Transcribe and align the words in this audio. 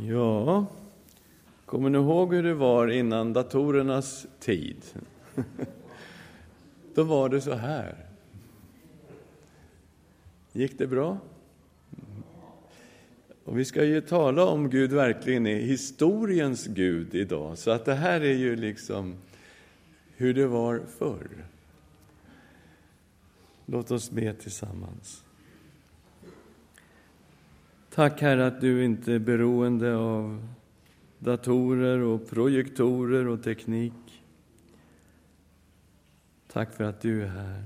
Ja, 0.00 0.66
kommer 1.66 1.90
ni 1.90 1.98
ihåg 1.98 2.34
hur 2.34 2.42
det 2.42 2.54
var 2.54 2.88
innan 2.88 3.32
datorernas 3.32 4.26
tid? 4.40 4.76
Då 6.94 7.04
var 7.04 7.28
det 7.28 7.40
så 7.40 7.54
här. 7.54 7.96
Gick 10.52 10.78
det 10.78 10.86
bra? 10.86 11.18
Och 13.44 13.58
vi 13.58 13.64
ska 13.64 13.84
ju 13.84 14.00
tala 14.00 14.46
om 14.46 14.70
Gud 14.70 14.92
verkligen 14.92 15.46
är 15.46 15.60
historiens 15.60 16.66
Gud 16.66 17.14
idag, 17.14 17.58
så 17.58 17.70
att 17.70 17.84
det 17.84 17.94
här 17.94 18.20
är 18.20 18.34
ju 18.34 18.56
liksom 18.56 19.14
hur 20.16 20.34
det 20.34 20.46
var 20.46 20.82
förr. 20.98 21.28
Låt 23.66 23.90
oss 23.90 24.10
be 24.10 24.34
tillsammans. 24.34 25.24
Tack 27.94 28.20
Herre 28.20 28.46
att 28.46 28.60
du 28.60 28.84
inte 28.84 29.12
är 29.12 29.18
beroende 29.18 29.96
av 29.96 30.48
datorer 31.18 31.98
och 31.98 32.28
projektorer 32.30 33.26
och 33.26 33.42
teknik. 33.42 34.22
Tack 36.52 36.72
för 36.74 36.84
att 36.84 37.00
du 37.00 37.22
är 37.22 37.28
här. 37.28 37.64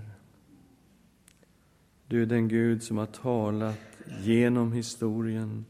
Du 2.06 2.22
är 2.22 2.26
den 2.26 2.48
Gud 2.48 2.82
som 2.82 2.98
har 2.98 3.06
talat 3.06 3.78
genom 4.22 4.72
historien. 4.72 5.64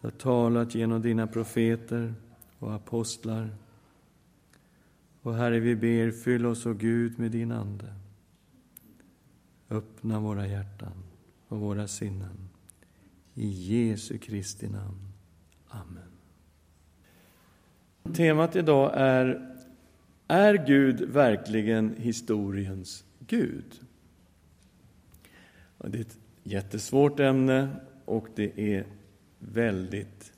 Du 0.00 0.06
har 0.06 0.12
talat 0.12 0.74
genom 0.74 1.02
dina 1.02 1.26
profeter 1.26 2.14
och 2.58 2.74
apostlar. 2.74 3.50
Och 5.22 5.34
Herre, 5.34 5.60
vi 5.60 5.76
ber, 5.76 6.10
fyll 6.10 6.46
oss, 6.46 6.66
och 6.66 6.78
Gud, 6.78 7.18
med 7.18 7.30
din 7.30 7.52
Ande. 7.52 7.94
Öppna 9.70 10.20
våra 10.20 10.46
hjärtan 10.46 10.94
och 11.48 11.60
våra 11.60 11.88
sinnen. 11.88 12.51
I 13.34 13.46
Jesu 13.46 14.18
Kristi 14.18 14.68
namn. 14.68 15.12
Amen. 15.68 16.12
Temat 18.14 18.56
idag 18.56 18.92
är 18.94 19.48
Är 20.28 20.66
Gud 20.66 21.00
verkligen 21.00 21.94
historiens 21.96 23.04
Gud? 23.18 23.80
Det 25.78 25.98
är 25.98 26.00
ett 26.00 26.18
jättesvårt 26.42 27.20
ämne 27.20 27.68
och 28.04 28.28
det 28.34 28.60
är 28.60 28.86
väldigt 29.38 30.32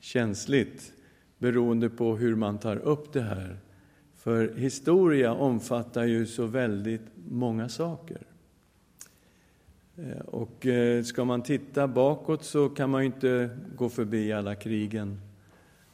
känsligt 0.00 0.92
beroende 1.38 1.90
på 1.90 2.16
hur 2.16 2.34
man 2.36 2.58
tar 2.58 2.76
upp 2.76 3.12
det 3.12 3.22
här. 3.22 3.58
För 4.14 4.54
historia 4.54 5.34
omfattar 5.34 6.04
ju 6.04 6.26
så 6.26 6.46
väldigt 6.46 7.06
många 7.28 7.68
saker. 7.68 8.29
Eh, 10.00 10.20
och 10.20 10.66
eh, 10.66 11.02
ska 11.02 11.24
man 11.24 11.42
titta 11.42 11.88
bakåt 11.88 12.44
så 12.44 12.68
kan 12.68 12.90
man 12.90 13.02
ju 13.02 13.06
inte 13.06 13.58
gå 13.76 13.88
förbi 13.88 14.32
alla 14.32 14.54
krigen. 14.54 15.20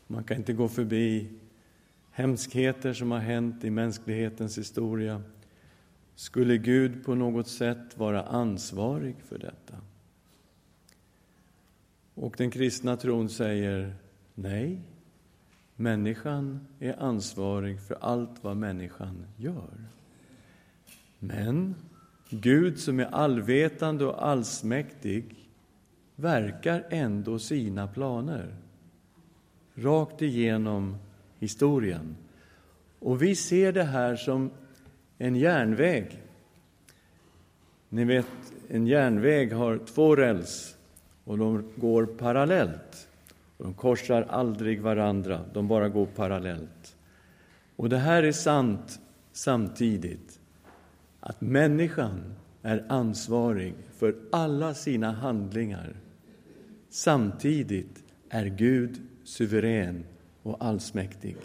Man 0.06 0.24
kan 0.24 0.36
inte 0.36 0.52
gå 0.52 0.68
förbi 0.68 1.30
hemskheter 2.10 2.92
som 2.92 3.10
har 3.10 3.18
hänt 3.18 3.64
i 3.64 3.70
mänsklighetens 3.70 4.58
historia. 4.58 5.22
Skulle 6.14 6.56
Gud 6.56 7.04
på 7.04 7.14
något 7.14 7.48
sätt 7.48 7.98
vara 7.98 8.22
ansvarig 8.22 9.16
för 9.28 9.38
detta? 9.38 9.74
Och 12.14 12.34
den 12.38 12.50
kristna 12.50 12.96
tron 12.96 13.28
säger 13.28 13.94
nej. 14.34 14.80
Människan 15.76 16.66
är 16.80 17.02
ansvarig 17.02 17.80
för 17.80 17.96
allt 18.00 18.44
vad 18.44 18.56
människan 18.56 19.26
gör. 19.36 19.84
Men 21.18 21.74
Gud 22.30 22.78
som 22.78 23.00
är 23.00 23.14
allvetande 23.14 24.05
och 24.05 24.27
allsmäktig 24.27 25.24
verkar 26.16 26.86
ändå 26.91 27.38
sina 27.38 27.86
planer 27.88 28.55
rakt 29.74 30.22
igenom 30.22 30.97
historien. 31.38 32.16
Och 32.98 33.22
vi 33.22 33.36
ser 33.36 33.72
det 33.72 33.84
här 33.84 34.16
som 34.16 34.50
en 35.19 35.36
järnväg. 35.36 36.22
Ni 37.88 38.04
vet, 38.04 38.26
en 38.69 38.87
järnväg 38.87 39.53
har 39.53 39.78
två 39.78 40.16
räls 40.16 40.76
och 41.25 41.38
de 41.38 41.70
går 41.76 42.06
parallellt. 42.06 43.08
De 43.58 43.75
korsar 43.75 44.22
aldrig 44.22 44.81
varandra, 44.81 45.41
de 45.53 45.69
bara 45.69 45.88
går 45.88 46.06
parallellt. 46.06 46.97
Och 47.76 47.88
det 47.88 47.98
här 47.98 48.22
är 48.22 48.32
sant 48.32 49.00
samtidigt 49.32 50.35
att 51.26 51.41
människan 51.41 52.34
är 52.62 52.84
ansvarig 52.88 53.75
för 53.92 54.16
alla 54.32 54.75
sina 54.75 55.12
handlingar. 55.12 55.97
Samtidigt 56.91 58.04
är 58.28 58.47
Gud 58.47 59.00
suverän 59.25 60.04
och 60.42 60.64
allsmäktig. 60.64 61.37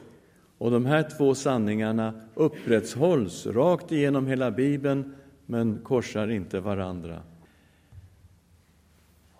Och 0.58 0.72
de 0.72 0.86
här 0.86 1.10
två 1.18 1.36
sanningarna 1.36 2.14
upprätthålls 2.34 3.46
rakt 3.46 3.92
igenom 3.92 4.28
hela 4.28 4.52
Bibeln, 4.52 5.14
men 5.46 5.80
korsar 5.84 6.28
inte 6.28 6.60
varandra. 6.60 7.22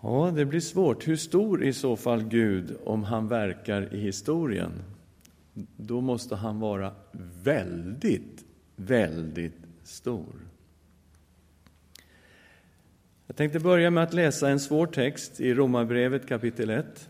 Ja, 0.00 0.32
det 0.36 0.44
blir 0.44 0.60
svårt. 0.60 1.08
Hur 1.08 1.16
stor 1.16 1.62
är 1.62 1.68
i 1.68 1.72
så 1.72 1.96
fall 1.96 2.22
Gud 2.22 2.76
om 2.84 3.04
han 3.04 3.28
verkar 3.28 3.94
i 3.94 4.00
historien? 4.00 4.72
Då 5.76 6.00
måste 6.00 6.36
han 6.36 6.60
vara 6.60 6.92
väldigt, 7.42 8.44
väldigt 8.76 9.61
stor. 9.84 10.34
Jag 13.26 13.36
tänkte 13.36 13.60
börja 13.60 13.90
med 13.90 14.04
att 14.04 14.14
läsa 14.14 14.48
en 14.48 14.60
svår 14.60 14.86
text 14.86 15.40
i 15.40 15.54
Romarbrevet 15.54 16.28
kapitel 16.28 16.70
1 16.70 17.08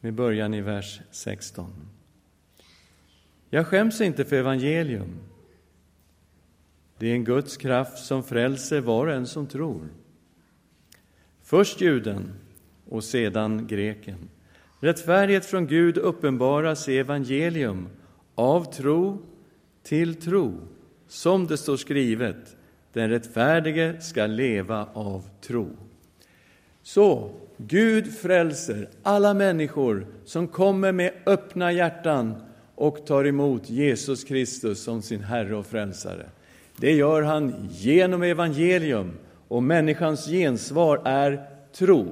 med 0.00 0.14
början 0.14 0.54
i 0.54 0.60
vers 0.60 1.00
16. 1.10 1.72
Jag 3.50 3.66
skäms 3.66 4.00
inte 4.00 4.24
för 4.24 4.36
evangelium. 4.36 5.18
Det 6.98 7.06
är 7.06 7.14
en 7.14 7.24
Guds 7.24 7.56
kraft 7.56 7.98
som 8.04 8.22
frälser 8.22 8.80
var 8.80 9.06
och 9.06 9.12
en 9.12 9.26
som 9.26 9.46
tror. 9.46 9.88
Först 11.42 11.80
juden 11.80 12.32
och 12.88 13.04
sedan 13.04 13.66
greken. 13.66 14.28
Rättfärdighet 14.80 15.44
från 15.44 15.66
Gud 15.66 15.98
uppenbaras 15.98 16.88
i 16.88 16.98
evangelium 16.98 17.88
av 18.34 18.72
tro 18.72 19.22
till 19.82 20.14
tro, 20.14 20.60
som 21.14 21.46
det 21.46 21.56
står 21.56 21.76
skrivet, 21.76 22.56
den 22.92 23.10
rättfärdige 23.10 24.00
ska 24.00 24.26
leva 24.26 24.88
av 24.92 25.24
tro. 25.40 25.68
Så 26.82 27.30
Gud 27.56 28.14
frälser 28.14 28.88
alla 29.02 29.34
människor 29.34 30.06
som 30.24 30.48
kommer 30.48 30.92
med 30.92 31.12
öppna 31.26 31.72
hjärtan 31.72 32.34
och 32.74 33.06
tar 33.06 33.26
emot 33.26 33.70
Jesus 33.70 34.24
Kristus 34.24 34.82
som 34.82 35.02
sin 35.02 35.22
Herre 35.22 35.56
och 35.56 35.66
Frälsare. 35.66 36.26
Det 36.76 36.92
gör 36.92 37.22
han 37.22 37.68
genom 37.70 38.22
evangelium 38.22 39.12
och 39.48 39.62
människans 39.62 40.26
gensvar 40.26 41.02
är 41.04 41.46
tro. 41.72 42.06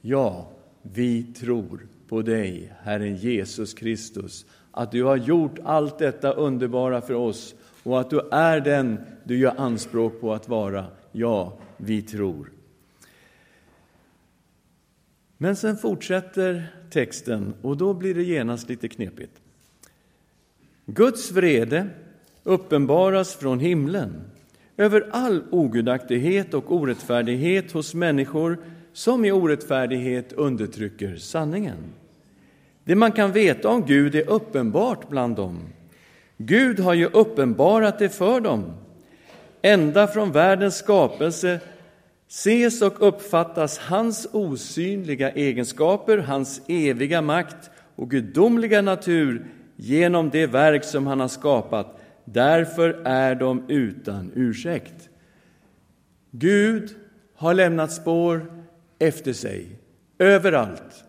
Ja, 0.00 0.50
vi 0.82 1.22
tror 1.22 1.86
på 2.08 2.22
dig, 2.22 2.72
Herren 2.82 3.16
Jesus 3.16 3.74
Kristus, 3.74 4.46
att 4.70 4.92
du 4.92 5.04
har 5.04 5.16
gjort 5.16 5.58
allt 5.64 5.98
detta 5.98 6.32
underbara 6.32 7.00
för 7.00 7.14
oss 7.14 7.54
och 7.82 8.00
att 8.00 8.10
du 8.10 8.20
är 8.30 8.60
den 8.60 9.00
du 9.24 9.38
gör 9.38 9.54
anspråk 9.56 10.20
på 10.20 10.34
att 10.34 10.48
vara. 10.48 10.86
Ja, 11.12 11.58
vi 11.76 12.02
tror. 12.02 12.50
Men 15.38 15.56
sen 15.56 15.76
fortsätter 15.76 16.74
texten 16.90 17.54
och 17.62 17.76
då 17.76 17.94
blir 17.94 18.14
det 18.14 18.22
genast 18.22 18.68
lite 18.68 18.88
knepigt. 18.88 19.40
Guds 20.86 21.30
vrede 21.30 21.88
uppenbaras 22.42 23.34
från 23.34 23.60
himlen 23.60 24.24
över 24.76 25.08
all 25.12 25.44
ogudaktighet 25.50 26.54
och 26.54 26.72
orättfärdighet 26.72 27.72
hos 27.72 27.94
människor 27.94 28.58
som 28.92 29.24
i 29.24 29.32
orättfärdighet 29.32 30.32
undertrycker 30.32 31.16
sanningen. 31.16 31.78
Det 32.84 32.94
man 32.94 33.12
kan 33.12 33.32
veta 33.32 33.68
om 33.68 33.86
Gud 33.86 34.14
är 34.14 34.30
uppenbart 34.30 35.08
bland 35.08 35.36
dem. 35.36 35.58
Gud 36.46 36.80
har 36.80 36.94
ju 36.94 37.06
uppenbarat 37.06 37.98
det 37.98 38.08
för 38.08 38.40
dem. 38.40 38.72
Ända 39.62 40.06
från 40.06 40.32
världens 40.32 40.76
skapelse 40.76 41.60
ses 42.28 42.82
och 42.82 43.08
uppfattas 43.08 43.78
hans 43.78 44.28
osynliga 44.32 45.30
egenskaper, 45.30 46.18
hans 46.18 46.62
eviga 46.68 47.22
makt 47.22 47.70
och 47.96 48.10
gudomliga 48.10 48.82
natur 48.82 49.46
genom 49.76 50.30
det 50.30 50.46
verk 50.46 50.84
som 50.84 51.06
han 51.06 51.20
har 51.20 51.28
skapat. 51.28 51.98
Därför 52.24 53.02
är 53.04 53.34
de 53.34 53.64
utan 53.68 54.32
ursäkt. 54.34 55.08
Gud 56.30 56.90
har 57.36 57.54
lämnat 57.54 57.92
spår 57.92 58.52
efter 58.98 59.32
sig 59.32 59.78
överallt. 60.18 61.04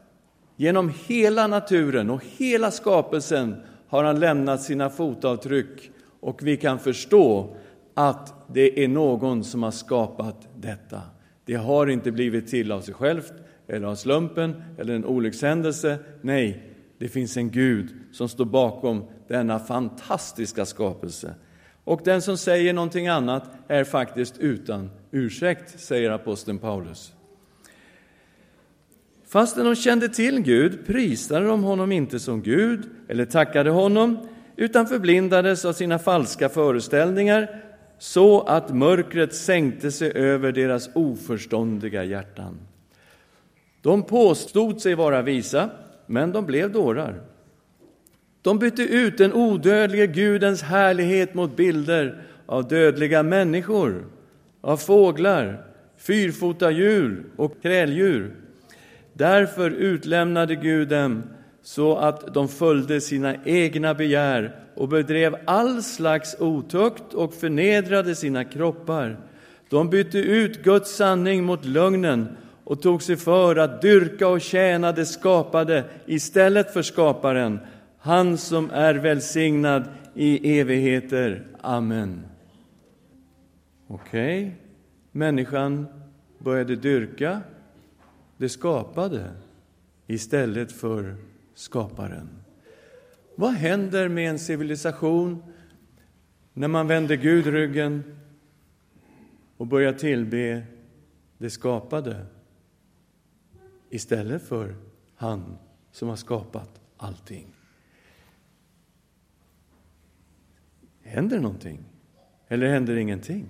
Genom 0.55 0.93
hela 1.05 1.47
naturen 1.47 2.09
och 2.09 2.23
hela 2.37 2.71
skapelsen 2.71 3.55
har 3.93 4.03
han 4.03 4.19
lämnat 4.19 4.61
sina 4.61 4.89
fotavtryck 4.89 5.91
och 6.19 6.39
vi 6.43 6.57
kan 6.57 6.79
förstå 6.79 7.55
att 7.93 8.33
det 8.53 8.83
är 8.83 8.87
någon 8.87 9.43
som 9.43 9.63
har 9.63 9.71
skapat 9.71 10.47
detta. 10.55 11.01
Det 11.45 11.53
har 11.53 11.87
inte 11.87 12.11
blivit 12.11 12.47
till 12.47 12.71
av 12.71 12.81
sig 12.81 12.93
självt 12.93 13.33
eller 13.67 13.87
av 13.87 13.95
slumpen 13.95 14.63
eller 14.77 14.95
en 14.95 15.05
olyckshändelse. 15.05 15.97
Nej, 16.21 16.73
det 16.97 17.07
finns 17.07 17.37
en 17.37 17.51
Gud 17.51 17.89
som 18.11 18.29
står 18.29 18.45
bakom 18.45 19.03
denna 19.27 19.59
fantastiska 19.59 20.65
skapelse. 20.65 21.35
Och 21.83 22.01
den 22.03 22.21
som 22.21 22.37
säger 22.37 22.73
någonting 22.73 23.07
annat 23.07 23.43
är 23.67 23.83
faktiskt 23.83 24.37
utan 24.37 24.89
ursäkt, 25.11 25.79
säger 25.79 26.11
aposteln 26.11 26.57
Paulus. 26.57 27.13
Fastän 29.33 29.65
de 29.65 29.75
kände 29.75 30.09
till 30.09 30.39
Gud 30.39 30.85
prisade 30.85 31.45
de 31.45 31.63
honom 31.63 31.91
inte 31.91 32.19
som 32.19 32.41
Gud 32.41 32.89
eller 33.07 33.25
tackade 33.25 33.69
honom, 33.69 34.17
utan 34.55 34.87
förblindades 34.87 35.65
av 35.65 35.73
sina 35.73 35.99
falska 35.99 36.49
föreställningar 36.49 37.61
så 37.97 38.41
att 38.41 38.75
mörkret 38.75 39.35
sänkte 39.35 39.91
sig 39.91 40.11
över 40.11 40.51
deras 40.51 40.89
oförståndiga 40.93 42.03
hjärtan. 42.03 42.59
De 43.81 44.03
påstod 44.03 44.81
sig 44.81 44.95
vara 44.95 45.21
visa, 45.21 45.69
men 46.05 46.31
de 46.31 46.45
blev 46.45 46.71
dårar. 46.71 47.21
De 48.41 48.59
bytte 48.59 48.81
ut 48.83 49.17
den 49.17 49.33
odödlige 49.33 50.07
Gudens 50.07 50.61
härlighet 50.61 51.33
mot 51.33 51.55
bilder 51.55 52.21
av 52.45 52.67
dödliga 52.67 53.23
människor, 53.23 54.05
av 54.61 54.77
fåglar, 54.77 55.65
fyrfotadjur 55.97 57.25
och 57.35 57.61
kräldjur. 57.61 58.42
Därför 59.13 59.71
utlämnade 59.71 60.55
Gud 60.55 60.87
dem 60.87 61.23
så 61.61 61.97
att 61.97 62.33
de 62.33 62.47
följde 62.47 63.01
sina 63.01 63.35
egna 63.45 63.93
begär 63.93 64.55
och 64.75 64.87
bedrev 64.87 65.35
all 65.45 65.83
slags 65.83 66.35
otukt 66.39 67.13
och 67.13 67.33
förnedrade 67.33 68.15
sina 68.15 68.43
kroppar. 68.43 69.17
De 69.69 69.89
bytte 69.89 70.17
ut 70.17 70.63
Guds 70.63 70.95
sanning 70.95 71.43
mot 71.43 71.65
lögnen 71.65 72.37
och 72.63 72.81
tog 72.81 73.03
sig 73.03 73.15
för 73.15 73.55
att 73.55 73.81
dyrka 73.81 74.27
och 74.27 74.41
tjäna 74.41 74.91
det 74.91 75.05
skapade 75.05 75.83
istället 76.05 76.73
för 76.73 76.81
skaparen, 76.81 77.59
han 77.99 78.37
som 78.37 78.69
är 78.71 78.95
välsignad 78.95 79.83
i 80.13 80.59
evigheter. 80.59 81.47
Amen. 81.61 82.25
Okej, 83.87 84.43
okay. 84.43 84.51
människan 85.11 85.87
började 86.39 86.75
dyrka 86.75 87.41
det 88.37 88.49
skapade 88.49 89.31
istället 90.07 90.71
för 90.71 91.15
skaparen. 91.53 92.29
Vad 93.35 93.53
händer 93.53 94.09
med 94.09 94.29
en 94.29 94.39
civilisation 94.39 95.43
när 96.53 96.67
man 96.67 96.87
vänder 96.87 97.15
Gud 97.15 97.45
ryggen 97.45 98.17
och 99.57 99.67
börjar 99.67 99.93
tillbe 99.93 100.63
det 101.37 101.49
skapade 101.49 102.25
istället 103.89 104.43
för 104.43 104.75
han 105.15 105.57
som 105.91 106.09
har 106.09 106.15
skapat 106.15 106.81
allting? 106.97 107.55
Händer 111.01 111.39
någonting? 111.39 111.83
Eller 112.47 112.67
händer 112.67 112.95
ingenting? 112.95 113.49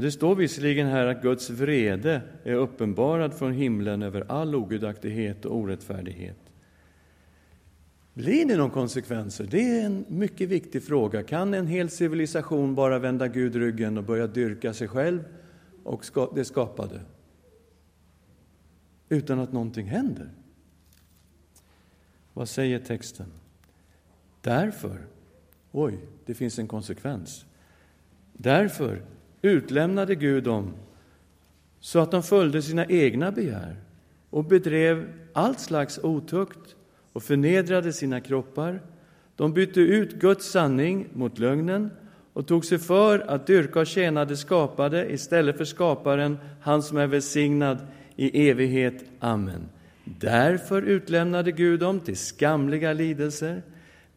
Det 0.00 0.12
står 0.12 0.34
visserligen 0.34 0.86
här 0.86 1.06
att 1.06 1.22
Guds 1.22 1.50
vrede 1.50 2.22
är 2.44 2.54
uppenbarad 2.54 3.34
från 3.34 3.52
himlen 3.52 4.02
över 4.02 4.24
all 4.28 4.54
ogudaktighet 4.54 5.44
och 5.44 5.56
orättfärdighet. 5.56 6.36
Blir 8.14 8.46
det 8.46 8.56
någon 8.56 8.70
konsekvenser? 8.70 9.46
Det 9.50 9.78
är 9.78 9.86
en 9.86 10.04
mycket 10.08 10.48
viktig 10.48 10.82
fråga. 10.82 11.22
Kan 11.22 11.54
en 11.54 11.66
hel 11.66 11.90
civilisation 11.90 12.74
bara 12.74 12.98
vända 12.98 13.28
Gud 13.28 13.54
ryggen 13.56 13.98
och 13.98 14.04
börja 14.04 14.26
dyrka 14.26 14.74
sig 14.74 14.88
själv 14.88 15.24
och 15.84 16.04
det 16.34 16.44
skapade? 16.44 17.00
Utan 19.08 19.38
att 19.38 19.52
någonting 19.52 19.86
händer? 19.86 20.30
Vad 22.32 22.48
säger 22.48 22.78
texten? 22.78 23.26
Därför, 24.40 25.06
oj, 25.72 25.98
det 26.26 26.34
finns 26.34 26.58
en 26.58 26.68
konsekvens. 26.68 27.46
Därför 28.32 29.02
utlämnade 29.42 30.14
Gud 30.14 30.44
dem 30.44 30.74
så 31.80 31.98
att 31.98 32.10
de 32.10 32.22
följde 32.22 32.62
sina 32.62 32.86
egna 32.86 33.32
begär 33.32 33.76
och 34.30 34.44
bedrev 34.44 35.06
allt 35.32 35.60
slags 35.60 35.98
otukt 36.02 36.76
och 37.12 37.22
förnedrade 37.22 37.92
sina 37.92 38.20
kroppar. 38.20 38.80
De 39.36 39.52
bytte 39.52 39.80
ut 39.80 40.12
Guds 40.14 40.50
sanning 40.50 41.08
mot 41.12 41.38
lögnen 41.38 41.90
och 42.32 42.46
tog 42.46 42.64
sig 42.64 42.78
för 42.78 43.18
att 43.18 43.46
dyrka 43.46 43.80
och 43.80 43.86
tjäna 43.86 44.24
det 44.24 44.36
skapade 44.36 45.12
istället 45.12 45.56
för 45.56 45.64
skaparen, 45.64 46.38
han 46.60 46.82
som 46.82 46.98
är 46.98 47.06
välsignad 47.06 47.78
i 48.16 48.48
evighet. 48.50 49.04
Amen. 49.18 49.68
Därför 50.04 50.82
utlämnade 50.82 51.52
Gud 51.52 51.80
dem 51.80 52.00
till 52.00 52.16
skamliga 52.16 52.92
lidelser. 52.92 53.62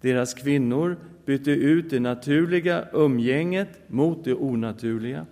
Deras 0.02 0.34
kvinnor 0.34 0.98
bytte 1.30 1.52
ut 1.52 1.90
det 1.90 2.00
naturliga 2.00 2.86
umgänget 2.94 3.70
mot 3.88 4.24
det 4.24 4.34
onaturliga. 4.34 5.26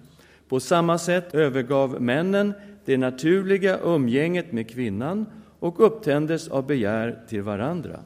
På 0.49 0.59
samma 0.59 0.97
sätt 0.97 1.35
övergav 1.35 2.01
männen 2.01 2.53
det 2.85 2.97
naturliga 2.97 3.79
umgänget 3.79 4.51
med 4.51 4.69
kvinnan 4.69 5.25
och 5.59 5.85
upptändes 5.85 6.47
av 6.47 6.67
begär 6.67 7.19
till 7.29 7.41
varandra. 7.41 7.99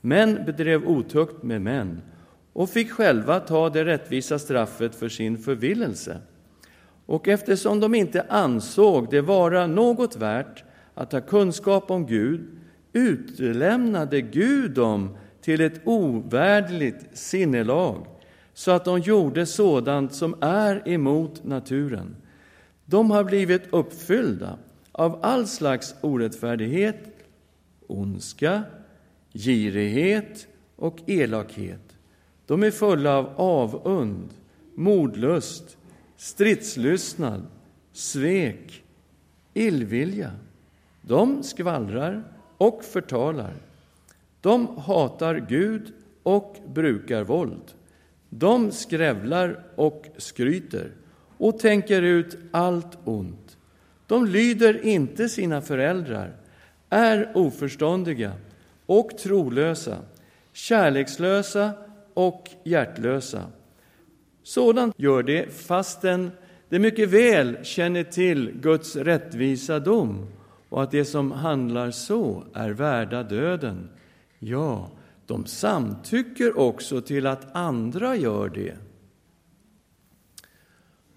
Män 0.00 0.38
bedrev 0.46 0.88
otukt 0.88 1.42
med 1.42 1.62
män 1.62 2.02
och 2.52 2.70
fick 2.70 2.92
själva 2.92 3.40
ta 3.40 3.70
det 3.70 3.84
rättvisa 3.84 4.38
straffet 4.38 4.94
för 4.94 5.08
sin 5.08 5.38
förvillelse. 5.38 6.18
Och 7.06 7.28
eftersom 7.28 7.80
de 7.80 7.94
inte 7.94 8.22
ansåg 8.28 9.10
det 9.10 9.20
vara 9.20 9.66
något 9.66 10.16
värt 10.16 10.64
att 10.94 11.12
ha 11.12 11.20
kunskap 11.20 11.90
om 11.90 12.06
Gud 12.06 12.40
utlämnade 12.92 14.20
Gud 14.20 14.70
dem 14.70 15.16
till 15.46 15.60
ett 15.60 15.80
ovärderligt 15.84 17.18
sinnelag 17.18 18.06
så 18.54 18.70
att 18.70 18.84
de 18.84 19.00
gjorde 19.00 19.46
sådant 19.46 20.14
som 20.14 20.34
är 20.40 20.88
emot 20.88 21.44
naturen. 21.44 22.16
De 22.84 23.10
har 23.10 23.24
blivit 23.24 23.62
uppfyllda 23.70 24.58
av 24.92 25.18
all 25.22 25.46
slags 25.46 25.94
orättfärdighet, 26.00 26.96
ondska, 27.86 28.62
girighet 29.32 30.46
och 30.76 30.98
elakhet. 31.06 31.96
De 32.46 32.62
är 32.62 32.70
fulla 32.70 33.18
av 33.18 33.30
avund, 33.36 34.28
mordlust, 34.74 35.76
stridslystnad, 36.16 37.46
svek, 37.92 38.82
illvilja. 39.54 40.30
De 41.02 41.42
skvallrar 41.42 42.24
och 42.58 42.84
förtalar. 42.84 43.65
De 44.46 44.78
hatar 44.78 45.34
Gud 45.48 45.92
och 46.22 46.56
brukar 46.66 47.24
våld. 47.24 47.72
De 48.30 48.72
skrävlar 48.72 49.64
och 49.76 50.06
skryter 50.16 50.90
och 51.38 51.58
tänker 51.58 52.02
ut 52.02 52.38
allt 52.50 52.98
ont. 53.04 53.56
De 54.06 54.26
lyder 54.26 54.86
inte 54.86 55.28
sina 55.28 55.60
föräldrar, 55.60 56.36
är 56.90 57.32
oförståndiga 57.34 58.32
och 58.86 59.18
trolösa, 59.18 59.96
kärlekslösa 60.52 61.72
och 62.14 62.50
hjärtlösa. 62.64 63.42
Sådant 64.42 64.94
gör 64.98 65.22
det 65.22 65.54
fastän 65.54 66.30
de 66.68 66.78
mycket 66.78 67.08
väl 67.08 67.58
känner 67.62 68.02
till 68.02 68.52
Guds 68.60 68.96
rättvisa 68.96 69.78
dom 69.78 70.26
och 70.68 70.82
att 70.82 70.90
det 70.90 71.04
som 71.04 71.32
handlar 71.32 71.90
så 71.90 72.44
är 72.54 72.70
värda 72.70 73.22
döden. 73.22 73.88
Ja, 74.38 74.90
de 75.26 75.46
samtycker 75.46 76.58
också 76.58 77.00
till 77.00 77.26
att 77.26 77.56
andra 77.56 78.16
gör 78.16 78.48
det. 78.48 78.76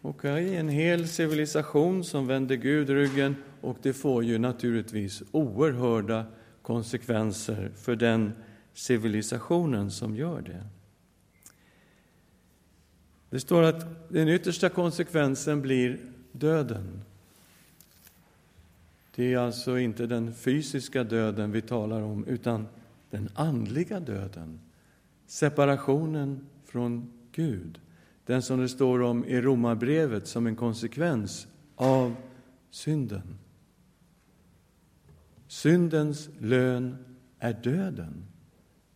Okej, 0.01 0.55
en 0.55 0.69
hel 0.69 1.07
civilisation 1.07 2.03
som 2.03 2.27
vänder 2.27 2.55
Gud 2.55 2.89
ryggen 2.89 3.35
och 3.61 3.77
det 3.81 3.93
får 3.93 4.23
ju 4.23 4.37
naturligtvis 4.37 5.23
oerhörda 5.31 6.25
konsekvenser 6.61 7.71
för 7.75 7.95
den 7.95 8.33
civilisationen 8.73 9.91
som 9.91 10.15
gör 10.15 10.41
det. 10.41 10.63
Det 13.29 13.39
står 13.39 13.63
att 13.63 14.09
den 14.09 14.29
yttersta 14.29 14.69
konsekvensen 14.69 15.61
blir 15.61 15.99
döden. 16.31 17.01
Det 19.15 19.33
är 19.33 19.37
alltså 19.37 19.79
inte 19.79 20.05
den 20.05 20.33
fysiska 20.33 21.03
döden 21.03 21.51
vi 21.51 21.61
talar 21.61 22.01
om, 22.01 22.25
utan 22.25 22.67
den 23.09 23.29
andliga 23.33 23.99
döden, 23.99 24.59
separationen 25.25 26.47
från 26.65 27.11
Gud, 27.31 27.79
den 28.25 28.41
som 28.41 28.59
det 28.59 28.69
står 28.69 29.01
om 29.01 29.25
i 29.25 29.41
Romarbrevet 29.41 30.27
som 30.27 30.47
en 30.47 30.55
konsekvens 30.55 31.47
av 31.75 32.15
synden. 32.69 33.37
Syndens 35.47 36.29
lön 36.39 36.97
är 37.39 37.53
döden, 37.53 38.25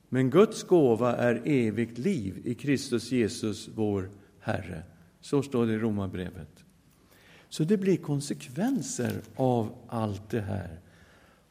men 0.09 0.29
Guds 0.29 0.63
gåva 0.63 1.15
är 1.15 1.41
evigt 1.45 1.97
liv 1.97 2.41
i 2.43 2.55
Kristus 2.55 3.11
Jesus, 3.11 3.69
vår 3.75 4.09
Herre. 4.39 4.83
Så 5.21 5.43
står 5.43 5.65
det 5.65 5.73
i 5.73 5.77
Romarbrevet. 5.77 6.63
Så 7.49 7.63
det 7.63 7.77
blir 7.77 7.97
konsekvenser 7.97 9.21
av 9.35 9.75
allt 9.87 10.29
det 10.29 10.41
här. 10.41 10.79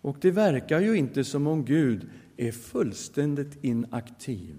Och 0.00 0.16
det 0.20 0.30
verkar 0.30 0.80
ju 0.80 0.96
inte 0.96 1.24
som 1.24 1.46
om 1.46 1.64
Gud 1.64 2.10
är 2.48 2.52
fullständigt 2.52 3.64
inaktiv, 3.64 4.54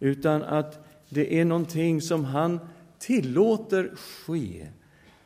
utan 0.00 0.42
att 0.42 0.86
det 1.08 1.40
är 1.40 1.44
någonting 1.44 2.00
som 2.00 2.24
han 2.24 2.60
tillåter 2.98 3.90
ske. 3.96 4.66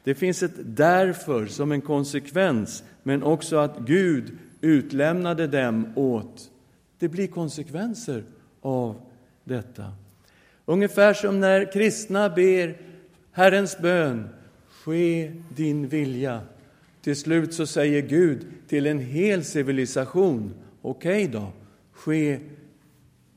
Det 0.04 0.14
finns 0.14 0.42
ett 0.42 0.56
därför 0.64 1.47
som 1.47 1.73
en 1.73 1.80
konsekvens, 1.80 2.85
men 3.02 3.23
också 3.23 3.56
att 3.56 3.78
Gud 3.78 4.38
utlämnade 4.61 5.47
dem 5.47 5.92
åt. 5.97 6.50
Det 6.99 7.09
blir 7.09 7.26
konsekvenser 7.26 8.25
av 8.61 9.00
detta. 9.44 9.92
Ungefär 10.64 11.14
som 11.14 11.40
när 11.40 11.73
kristna 11.73 12.28
ber 12.28 12.80
Herrens 13.32 13.78
bön, 13.78 14.28
ske 14.68 15.32
din 15.56 15.88
vilja. 15.88 16.40
Till 17.02 17.16
slut 17.16 17.54
så 17.54 17.66
säger 17.66 18.02
Gud 18.02 18.47
till 18.68 18.87
en 18.87 18.99
hel 18.99 19.44
civilisation, 19.44 20.54
okej 20.82 21.25
okay 21.25 21.40
då, 21.40 21.52
ske 22.04 22.40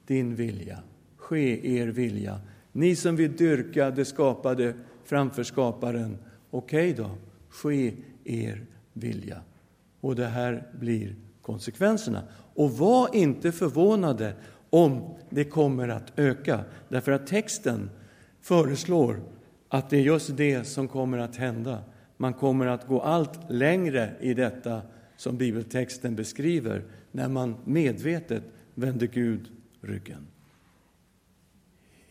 din 0.08 0.36
vilja, 0.36 0.80
ske 1.18 1.78
er 1.78 1.88
vilja. 1.88 2.40
Ni 2.72 2.96
som 2.96 3.16
vill 3.16 3.36
dyrka 3.36 3.92
det 3.92 4.06
skapade 4.06 4.74
framför 5.04 5.44
skaparen, 5.44 6.18
okej 6.50 6.92
okay 6.92 7.04
då, 7.04 7.12
ske 7.50 7.94
er 8.24 8.66
vilja. 8.94 9.42
Och 10.02 10.16
det 10.16 10.26
här 10.26 10.68
blir 10.80 11.16
konsekvenserna. 11.42 12.24
Och 12.56 12.72
var 12.72 13.16
inte 13.16 13.52
förvånade 13.52 14.34
om 14.70 15.16
det 15.30 15.46
kommer 15.46 15.88
att 15.88 16.20
öka, 16.20 16.64
därför 16.90 17.12
att 17.12 17.28
texten 17.28 17.90
föreslår 18.42 19.20
att 19.70 19.90
det 19.90 19.98
är 19.98 20.02
just 20.02 20.38
det 20.38 20.64
som 20.64 20.88
kommer 20.88 21.18
att 21.18 21.36
hända. 21.36 21.84
Man 22.18 22.34
kommer 22.34 22.66
att 22.66 22.88
gå 22.88 23.02
allt 23.02 23.40
längre 23.50 24.12
i 24.20 24.34
detta 24.34 24.82
som 25.18 25.38
bibeltexten 25.38 26.16
beskriver 26.16 26.84
när 27.12 27.28
man 27.28 27.56
medvetet 27.66 28.44
vände 28.76 29.08
Gud 29.08 29.48
ryggen. 29.82 30.28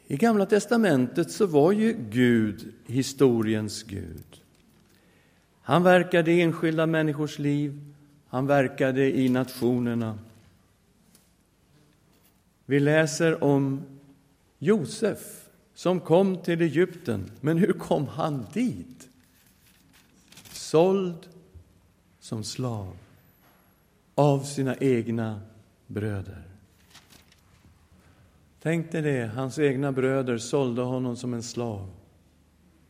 I 0.06 0.16
Gamla 0.16 0.46
testamentet 0.46 1.30
så 1.30 1.46
var 1.46 1.72
ju 1.72 1.96
Gud 2.10 2.72
historiens 2.86 3.82
Gud. 3.82 4.42
Han 5.60 5.82
verkade 5.82 6.32
i 6.32 6.40
enskilda 6.40 6.86
människors 6.86 7.38
liv, 7.38 7.80
han 8.28 8.46
verkade 8.46 9.18
i 9.18 9.28
nationerna. 9.28 10.18
Vi 12.66 12.80
läser 12.80 13.44
om 13.44 13.82
Josef 14.58 15.48
som 15.74 16.00
kom 16.00 16.42
till 16.42 16.62
Egypten. 16.62 17.30
Men 17.40 17.58
hur 17.58 17.72
kom 17.72 18.06
han 18.06 18.46
dit? 18.52 19.08
Såld 20.52 21.28
som 22.20 22.44
slav 22.44 22.96
av 24.14 24.40
sina 24.40 24.76
egna 24.76 25.40
bröder. 25.86 26.53
Tänk 28.64 28.92
dig 28.92 29.02
det, 29.02 29.30
hans 29.34 29.58
egna 29.58 29.92
bröder 29.92 30.38
sålde 30.38 30.82
honom 30.82 31.16
som 31.16 31.34
en 31.34 31.42
slav 31.42 31.90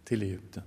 till 0.05 0.23
Egypten. 0.23 0.63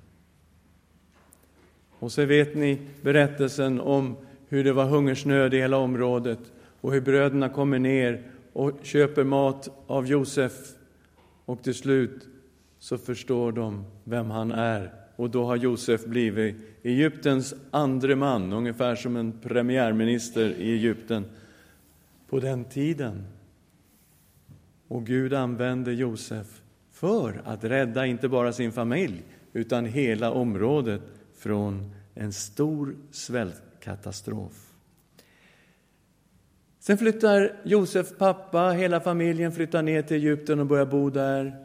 Och 2.00 2.12
så 2.12 2.26
vet 2.26 2.56
ni 2.56 2.80
berättelsen 3.02 3.82
om 3.82 4.18
hur 4.48 4.64
det 4.64 4.74
var 4.74 4.86
hungersnöd 4.86 5.54
i 5.54 5.58
hela 5.58 5.78
området 5.78 6.40
och 6.82 6.94
hur 6.94 7.02
bröderna 7.02 7.50
kommer 7.50 7.80
ner 7.80 8.24
och 8.54 8.72
köper 8.84 9.24
mat 9.24 9.70
av 9.88 10.08
Josef 10.08 10.54
och 11.46 11.64
till 11.64 11.76
slut 11.76 12.28
så 12.80 12.98
förstår 12.98 13.52
de 13.52 13.86
vem 14.04 14.32
han 14.32 14.52
är 14.52 14.94
och 15.16 15.30
då 15.30 15.46
har 15.46 15.56
Josef 15.56 16.06
blivit 16.06 16.56
Egyptens 16.84 17.56
andre 17.72 18.16
man, 18.16 18.54
ungefär 18.54 18.96
som 18.96 19.16
en 19.16 19.32
premiärminister 19.32 20.50
i 20.50 20.72
Egypten 20.72 21.26
på 22.30 22.40
den 22.40 22.66
tiden. 22.66 23.24
Och 24.88 25.06
Gud 25.06 25.34
använde 25.34 25.94
Josef 25.94 26.62
för 26.91 27.41
att 27.46 27.63
rädda 27.63 28.06
inte 28.06 28.29
bara 28.29 28.53
sin 28.53 28.72
familj 28.72 29.24
utan 29.53 29.86
hela 29.86 30.32
området 30.32 31.01
från 31.38 31.91
en 32.15 32.34
stor 32.34 32.96
svältkatastrof. 33.12 34.67
Sen 36.79 36.98
flyttar 36.98 37.60
Josef 37.63 38.17
pappa, 38.17 38.70
hela 38.70 39.00
familjen 39.00 39.51
flyttar 39.51 39.82
ner 39.82 40.01
till 40.01 40.17
Egypten 40.17 40.60
och 40.60 40.65
börjar 40.65 40.86
bo 40.86 41.10
där. 41.10 41.56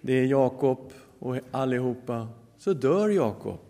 Det 0.00 0.12
är 0.12 0.24
Jakob 0.24 0.92
och 1.18 1.36
allihopa. 1.50 2.28
Så 2.58 2.72
dör 2.72 3.08
Jakob. 3.08 3.60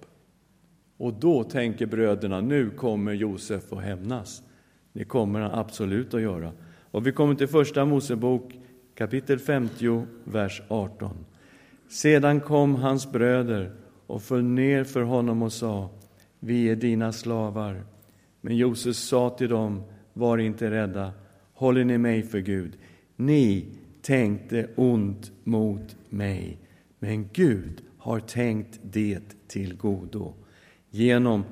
Och 0.97 1.13
då 1.13 1.45
tänker 1.45 1.87
bröderna, 1.87 2.41
nu 2.41 2.71
kommer 2.71 3.13
Josef 3.13 3.73
att 3.73 3.83
hämnas. 3.83 4.43
Det 4.93 5.05
kommer 5.05 5.41
han 5.41 5.51
absolut 5.51 6.15
att 6.15 6.21
göra. 6.21 6.53
Och 6.91 7.07
vi 7.07 7.13
kommer 7.13 7.35
till 7.35 7.49
Första 7.49 7.85
Mosebok 7.85 8.59
kapitel 8.95 9.39
50, 9.39 10.07
vers 10.25 10.63
18. 10.69 11.25
Sedan 11.89 12.41
kom 12.41 12.75
hans 12.75 13.13
bröder 13.13 13.73
och 14.07 14.23
föll 14.23 14.43
ner 14.43 14.85
för 14.85 15.03
honom 15.03 15.43
och 15.43 15.53
sa, 15.53 15.91
vi 16.41 16.69
är 16.69 16.77
dina 16.77 17.13
slavar. 17.13 17.83
Men 18.41 18.57
Josef 18.57 18.97
sa 18.97 19.31
till 19.31 19.49
dem, 19.49 19.83
var 20.13 20.39
inte 20.39 20.71
rädda, 20.71 21.13
håller 21.55 21.85
ni 21.85 21.99
mig 21.99 22.23
för 22.23 22.39
Gud. 22.39 22.77
Ni 23.17 23.67
tänkte 24.03 24.69
ont 24.77 25.33
mot 25.45 25.97
mig, 26.09 26.59
men 26.99 27.29
Gud 27.33 27.83
har 27.99 28.21
tänkt 28.21 28.81
det 28.83 29.21
till 29.49 29.77
godo 29.77 30.35
genom 30.91 31.45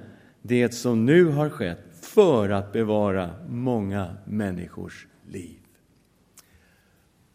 det 0.42 0.74
som 0.74 1.06
nu 1.06 1.24
har 1.24 1.50
skett 1.50 1.78
för 2.02 2.48
att 2.48 2.72
bevara 2.72 3.30
många 3.48 4.16
människors 4.24 5.06
liv. 5.28 5.58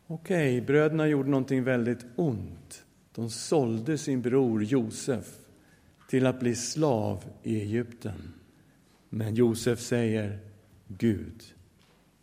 Okej, 0.07 0.62
bröderna 0.62 1.07
gjorde 1.07 1.29
någonting 1.29 1.63
väldigt 1.63 2.05
ont. 2.15 2.83
De 3.15 3.29
sålde 3.29 3.97
sin 3.97 4.21
bror 4.21 4.63
Josef 4.63 5.39
till 6.09 6.25
att 6.25 6.39
bli 6.39 6.55
slav 6.55 7.23
i 7.43 7.62
Egypten. 7.62 8.33
Men 9.09 9.35
Josef 9.35 9.79
säger 9.79 10.39
Gud, 10.88 11.43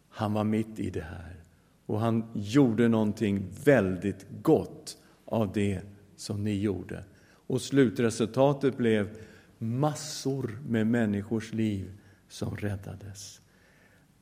han 0.08 0.32
var 0.32 0.44
mitt 0.44 0.78
i 0.78 0.90
det 0.90 1.02
här 1.02 1.40
och 1.86 2.00
han 2.00 2.24
gjorde 2.34 2.88
någonting 2.88 3.46
väldigt 3.64 4.26
gott 4.42 4.98
av 5.24 5.52
det 5.52 5.80
som 6.16 6.44
ni 6.44 6.60
gjorde. 6.60 7.04
Och 7.22 7.62
slutresultatet 7.62 8.76
blev 8.76 9.18
massor 9.58 10.58
med 10.68 10.86
människors 10.86 11.52
liv 11.52 11.92
som 12.28 12.56
räddades. 12.56 13.40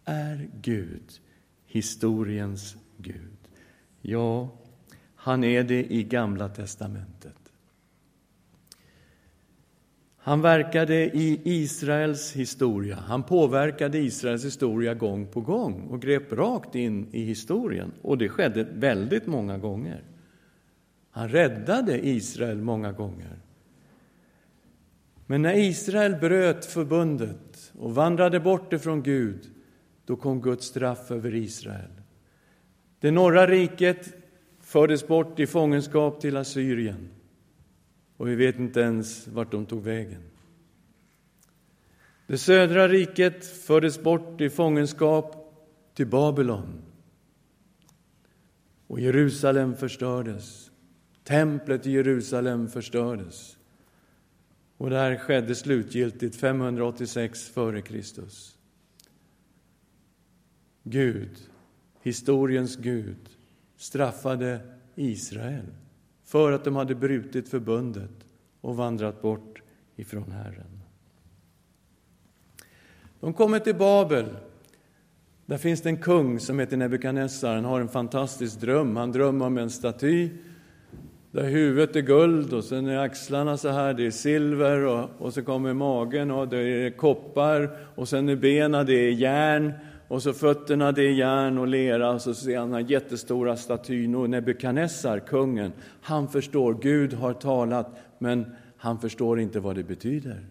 Är 0.05 0.49
Gud 0.61 1.21
historiens 1.69 2.77
Gud? 2.97 3.39
Ja, 4.01 4.49
han 5.15 5.45
är 5.45 5.63
det 5.63 5.93
i 5.93 6.03
Gamla 6.03 6.49
testamentet. 6.49 7.35
Han 10.17 10.41
verkade 10.41 10.95
i 10.95 11.41
Israels 11.45 12.33
historia. 12.33 12.97
Han 12.97 13.23
påverkade 13.23 13.99
Israels 13.99 14.45
historia 14.45 14.95
gång 14.95 15.27
på 15.27 15.41
gång 15.41 15.81
och 15.81 16.03
grep 16.03 16.33
rakt 16.33 16.75
in 16.75 17.09
i 17.13 17.25
historien. 17.25 17.93
Och 18.03 18.19
det 18.19 18.29
skedde 18.29 18.67
väldigt 18.73 19.27
många 19.27 19.59
gånger. 19.59 20.03
Han 21.11 21.29
räddade 21.29 22.07
Israel 22.07 22.59
många 22.59 22.93
gånger. 22.93 23.39
Men 25.27 25.43
när 25.43 25.55
Israel 25.55 26.17
bröt 26.17 26.65
förbundet 26.65 27.73
och 27.79 27.95
vandrade 27.95 28.41
bort 28.41 28.73
ifrån 28.73 29.03
Gud, 29.03 29.51
då 30.09 30.17
kom 30.17 30.41
Guds 30.41 30.67
straff 30.67 31.11
över 31.11 31.35
Israel. 31.35 31.91
Det 33.01 33.11
norra 33.11 33.47
riket 33.47 34.15
fördes 34.61 35.07
bort 35.07 35.41
i 35.41 35.47
fångenskap 35.47 36.21
till 36.21 36.37
Assyrien 36.37 37.09
och 38.17 38.29
vi 38.29 38.35
vet 38.35 38.59
inte 38.59 38.81
ens 38.81 39.29
vart 39.29 39.53
de 39.53 39.67
tog 39.67 39.83
vägen. 39.83 40.23
Det 42.27 42.39
södra 42.39 42.89
riket 42.89 43.47
fördes 43.47 44.03
bort 44.03 44.41
i 44.41 44.51
fångenskap 44.51 45.55
till 45.95 46.07
Babylon 46.07 46.83
och 48.87 49.01
Jerusalem 49.01 49.77
förstördes. 49.77 50.71
Templet 51.25 51.87
i 51.87 51.91
Jerusalem 51.91 52.69
förstördes. 52.69 53.57
Och 54.77 54.91
det 54.91 54.97
här 54.97 55.17
skedde 55.17 55.55
slutgiltigt 55.55 56.37
586 56.37 57.51
f.Kr. 57.57 58.58
Gud, 60.91 61.37
historiens 62.03 62.77
Gud, 62.77 63.29
straffade 63.77 64.61
Israel 64.95 65.67
för 66.25 66.53
att 66.53 66.65
de 66.65 66.77
hade 66.77 66.95
brutit 66.95 67.49
förbundet 67.49 68.11
och 68.61 68.77
vandrat 68.77 69.23
bort 69.23 69.63
ifrån 69.97 70.33
Herren. 70.33 70.81
De 73.21 73.35
kommer 73.35 73.59
till 73.59 73.75
Babel. 73.75 74.27
Där 75.47 75.59
finns 75.59 75.83
det 75.83 75.89
en 75.89 76.03
kung 76.03 76.41
som 76.41 76.59
heter 76.59 76.77
Nebukadnessar. 76.77 77.55
Han 77.55 77.65
har 77.65 77.81
en 77.81 77.89
fantastisk 77.89 78.61
dröm. 78.61 78.97
Han 78.97 79.13
drömmer 79.13 79.47
om 79.47 79.59
en 79.59 79.71
staty 79.71 80.31
där 81.31 81.45
huvudet 81.45 81.97
är 81.97 82.01
guld 82.01 82.53
och 82.53 82.65
sen 82.65 82.87
är 82.87 82.99
axlarna 82.99 83.57
så 83.57 83.69
här, 83.69 83.95
det 83.95 84.07
är 84.07 84.11
silver 84.11 84.85
och, 84.85 85.11
och 85.19 85.35
så 85.35 85.43
kommer 85.43 85.75
magen 85.75 86.31
och 86.31 86.49
det 86.49 86.59
är 86.59 86.91
koppar 86.91 87.77
och 87.95 88.09
sen 88.09 88.29
är 88.29 88.37
benen, 88.37 88.87
det 88.87 88.95
är 88.95 89.13
järn 89.13 89.73
och 90.09 90.23
så 90.23 90.33
fötterna, 90.33 90.93
det 90.93 91.03
är 91.03 91.13
järn 91.13 91.59
och 91.59 91.69
lera 91.69 92.11
och 92.11 92.23
så 92.23 92.35
ser 92.35 92.59
han 92.59 92.71
den 92.71 92.85
här 92.85 92.91
jättestora 92.91 93.57
statyn 93.57 94.15
och 94.15 94.31
Nebukadnessar, 94.31 95.19
kungen, 95.19 95.73
han 96.01 96.29
förstår, 96.29 96.75
Gud 96.75 97.13
har 97.13 97.33
talat, 97.33 97.99
men 98.19 98.57
han 98.77 99.01
förstår 99.01 99.41
inte 99.41 99.61
vad 99.61 99.77
det 99.77 99.85
betyder. 99.85 100.47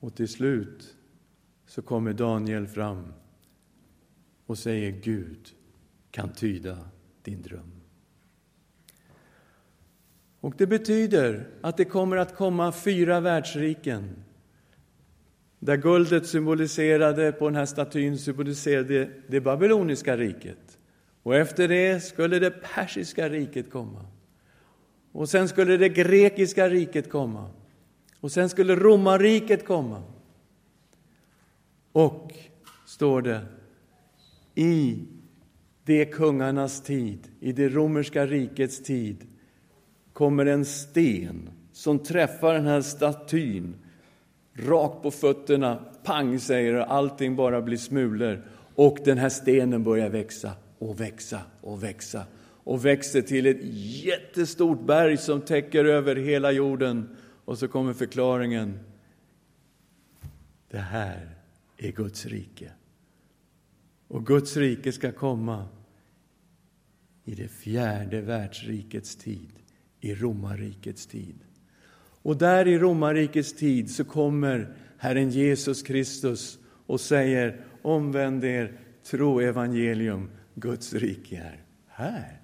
Och 0.00 0.14
till 0.14 0.28
slut 0.28 0.96
så 1.66 1.82
kommer 1.82 2.12
Daniel 2.12 2.66
fram 2.66 3.12
och 4.46 4.58
säger 4.58 4.90
Gud 4.90 5.48
kan 6.10 6.32
tyda 6.32 6.78
din 7.22 7.42
dröm. 7.42 7.72
Och 10.40 10.54
det 10.58 10.66
betyder 10.66 11.48
att 11.60 11.76
det 11.76 11.84
kommer 11.84 12.16
att 12.16 12.36
komma 12.36 12.72
fyra 12.72 13.20
världsriken. 13.20 14.24
Där 15.60 15.76
guldet 15.76 16.26
symboliserade, 16.26 17.32
på 17.32 17.48
den 17.48 17.56
här 17.56 17.66
statyn 17.66 18.18
symboliserade 18.18 19.10
det 19.26 19.40
babyloniska 19.40 20.16
riket. 20.16 20.78
Och 21.22 21.36
efter 21.36 21.68
det 21.68 22.00
skulle 22.04 22.38
det 22.38 22.50
persiska 22.50 23.28
riket 23.28 23.70
komma. 23.70 24.06
Och 25.12 25.28
sen 25.28 25.48
skulle 25.48 25.76
det 25.76 25.88
grekiska 25.88 26.68
riket 26.68 27.10
komma. 27.10 27.50
Och 28.20 28.32
sen 28.32 28.48
skulle 28.48 28.76
romarriket 28.76 29.66
komma. 29.66 30.02
Och, 31.92 32.32
står 32.86 33.22
det, 33.22 33.40
i 34.54 34.98
det 35.84 36.04
kungarnas 36.04 36.82
tid, 36.82 37.28
i 37.40 37.52
det 37.52 37.68
romerska 37.68 38.26
rikets 38.26 38.82
tid, 38.82 39.26
kommer 40.12 40.46
en 40.46 40.64
sten 40.64 41.50
som 41.72 41.98
träffar 41.98 42.54
den 42.54 42.66
här 42.66 42.80
statyn 42.80 43.74
rakt 44.60 45.02
på 45.02 45.10
fötterna. 45.10 45.84
Pang, 46.02 46.40
säger 46.40 46.72
det, 46.72 46.84
allting 46.84 47.36
bara 47.36 47.62
blir 47.62 47.76
smulor. 47.76 48.42
Och 48.74 48.98
den 49.04 49.18
här 49.18 49.28
stenen 49.28 49.84
börjar 49.84 50.08
växa 50.08 50.52
och 50.78 51.00
växa 51.00 51.40
och 51.60 51.82
växa 51.82 52.26
och 52.64 52.84
växer 52.84 53.22
till 53.22 53.46
ett 53.46 53.60
jättestort 54.04 54.86
berg 54.86 55.16
som 55.16 55.40
täcker 55.40 55.84
över 55.84 56.16
hela 56.16 56.52
jorden. 56.52 57.16
Och 57.44 57.58
så 57.58 57.68
kommer 57.68 57.92
förklaringen. 57.92 58.78
Det 60.70 60.78
här 60.78 61.28
är 61.76 61.92
Guds 61.92 62.26
rike. 62.26 62.70
Och 64.08 64.26
Guds 64.26 64.56
rike 64.56 64.92
ska 64.92 65.12
komma 65.12 65.68
i 67.24 67.34
det 67.34 67.48
fjärde 67.48 68.20
världsrikets 68.20 69.16
tid 69.16 69.52
i 70.00 70.14
romarrikets 70.14 71.06
tid. 71.06 71.38
Och 72.22 72.36
där 72.36 72.68
i 72.68 72.78
romarrikets 72.78 73.52
tid 73.52 73.90
så 73.90 74.04
kommer 74.04 74.76
Herren 74.96 75.30
Jesus 75.30 75.82
Kristus 75.82 76.58
och 76.86 77.00
säger 77.00 77.64
omvänd 77.82 78.44
er, 78.44 78.72
tro 79.04 79.40
evangelium, 79.40 80.30
Guds 80.54 80.92
rike 80.92 81.36
är 81.36 81.64
här. 81.86 82.40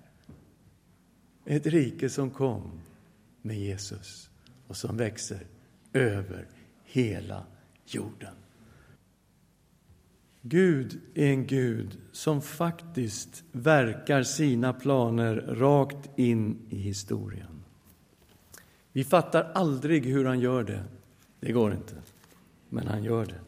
Ett 1.44 1.66
rike 1.66 2.08
som 2.08 2.30
kom 2.30 2.80
med 3.42 3.58
Jesus 3.58 4.30
och 4.66 4.76
som 4.76 4.96
växer 4.96 5.46
över 5.92 6.46
hela 6.84 7.46
jorden. 7.86 8.34
Gud 10.42 11.00
är 11.14 11.26
en 11.26 11.46
Gud 11.46 11.98
som 12.12 12.42
faktiskt 12.42 13.44
verkar 13.52 14.22
sina 14.22 14.72
planer 14.72 15.36
rakt 15.36 16.18
in 16.18 16.58
i 16.70 16.76
historien. 16.76 17.55
Vi 18.96 19.04
fattar 19.04 19.50
aldrig 19.54 20.06
hur 20.06 20.24
han 20.24 20.40
gör 20.40 20.64
det. 20.64 20.84
Det 21.40 21.52
går 21.52 21.72
inte, 21.72 21.94
men 22.68 22.86
han 22.86 23.04
gör 23.04 23.26
det. 23.26 23.40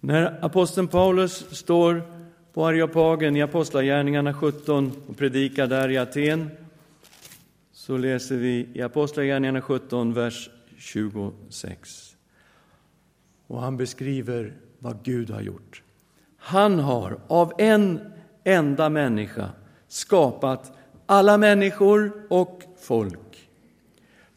När 0.00 0.44
aposteln 0.44 0.88
Paulus 0.88 1.56
står 1.56 2.02
på 2.52 2.66
Areopagen 2.66 3.36
i 3.36 3.42
Apostlagärningarna 3.42 4.34
17 4.34 4.92
och 5.08 5.16
predikar 5.16 5.66
där 5.66 5.88
i 5.88 5.98
Aten 5.98 6.50
så 7.72 7.96
läser 7.96 8.36
vi 8.36 8.68
i 8.72 8.82
Apostlagärningarna 8.82 9.60
17, 9.60 10.12
vers 10.12 10.50
26. 10.78 12.16
Och 13.46 13.60
han 13.60 13.76
beskriver 13.76 14.54
vad 14.78 15.02
Gud 15.02 15.30
har 15.30 15.40
gjort. 15.40 15.82
Han 16.36 16.78
har 16.78 17.20
av 17.26 17.52
en 17.58 18.00
enda 18.44 18.88
människa 18.88 19.50
skapat 19.88 20.72
alla 21.06 21.38
människor 21.38 22.12
och 22.28 22.62
folk 22.80 23.27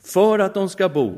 för 0.04 0.40
att 0.40 0.54
de 0.54 0.70
ska 0.70 0.90
bo 0.90 1.14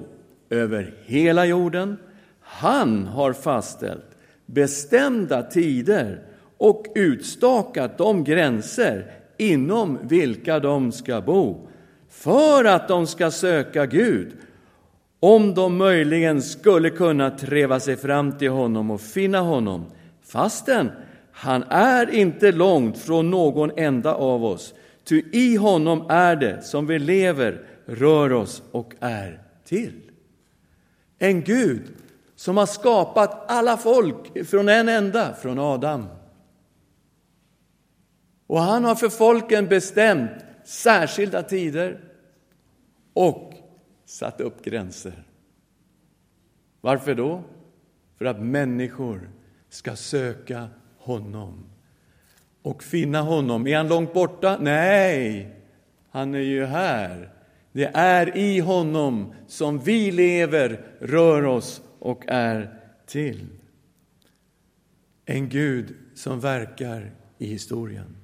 över 0.50 0.94
hela 1.06 1.46
jorden. 1.46 1.98
Han 2.42 3.08
har 3.08 3.34
fastställt 3.34 4.18
bestämda 4.46 5.44
tider 5.44 6.22
och 6.58 6.86
utstakat 6.96 7.98
de 7.98 8.24
gränser 8.24 9.12
inom 9.38 10.00
vilka 10.04 10.60
de 10.60 10.92
ska 10.92 11.22
bo 11.22 11.68
för 12.10 12.66
att 12.66 12.88
de 12.88 13.08
ska 13.08 13.32
söka 13.32 13.86
Gud 13.86 14.32
om 15.20 15.54
de 15.54 15.78
möjligen 15.78 16.42
skulle 16.42 16.90
kunna 16.90 17.30
treva 17.30 17.80
sig 17.80 17.98
fram 17.98 18.38
till 18.38 18.50
honom 18.50 18.92
och 18.92 19.02
finna 19.02 19.40
honom, 19.40 19.86
fastän 20.26 20.92
han 21.32 21.64
är 21.70 22.14
inte 22.16 22.52
långt 22.52 22.98
från 22.98 23.30
någon 23.30 23.72
enda 23.78 24.14
av 24.14 24.46
oss, 24.46 24.74
ty 25.04 25.24
i 25.32 25.56
honom 25.56 26.06
är 26.10 26.36
det 26.36 26.62
som 26.62 26.88
vi 26.88 27.00
lever, 27.00 27.62
rör 27.86 28.34
oss 28.34 28.64
och 28.72 28.94
är 29.00 29.44
till. 29.64 30.12
En 31.18 31.42
Gud 31.42 31.82
som 32.36 32.58
har 32.58 32.66
skapat 32.66 33.52
alla 33.52 33.78
folk 33.78 34.48
från 34.48 34.70
en 34.70 34.90
enda, 34.90 35.34
från 35.34 35.60
Adam. 35.60 36.06
Och 38.48 38.60
han 38.60 38.84
har 38.84 38.96
för 38.96 39.10
folken 39.10 39.68
bestämt 39.68 40.32
särskilda 40.64 41.44
tider 41.44 42.02
och 43.14 43.54
satt 44.06 44.42
upp 44.42 44.66
gränser. 44.66 45.24
Varför 46.82 47.16
då? 47.16 47.44
För 48.18 48.26
att 48.26 48.42
människor 48.42 49.30
ska 49.70 49.96
söka 49.96 50.68
honom 50.98 51.66
och 52.62 52.84
finna 52.84 53.22
honom. 53.22 53.68
Är 53.68 53.78
han 53.78 53.88
långt 53.88 54.14
borta? 54.14 54.58
Nej, 54.62 55.56
han 56.10 56.36
är 56.36 56.40
ju 56.40 56.66
här. 56.66 57.34
Det 57.74 57.92
är 57.94 58.38
i 58.38 58.60
honom 58.60 59.34
som 59.48 59.80
vi 59.80 60.12
lever, 60.12 60.86
rör 61.00 61.46
oss 61.46 61.82
och 62.00 62.24
är 62.28 62.80
till. 63.06 63.48
En 65.26 65.50
Gud 65.50 65.96
som 66.14 66.40
verkar 66.40 67.12
i 67.38 67.46
historien. 67.46 68.16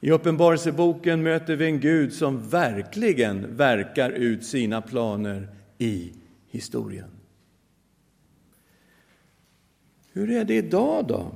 I 0.00 0.10
Uppenbarelseboken 0.10 1.22
möter 1.22 1.56
vi 1.56 1.66
en 1.66 1.80
Gud 1.80 2.12
som 2.12 2.48
verkligen 2.48 3.56
verkar 3.56 4.10
ut 4.10 4.44
sina 4.44 4.82
planer 4.82 5.48
i 5.78 6.12
historien. 6.46 7.10
Hur 10.12 10.30
är 10.30 10.44
det 10.44 10.54
idag 10.54 11.06
då? 11.06 11.34